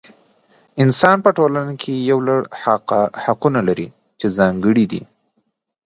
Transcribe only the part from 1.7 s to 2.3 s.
کې یو